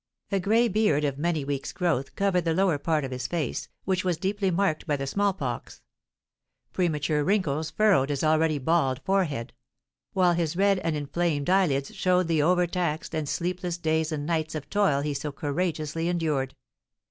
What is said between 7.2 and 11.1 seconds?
wrinkles furrowed his already bald forehead; while his red and